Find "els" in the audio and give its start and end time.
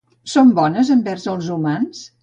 1.37-1.53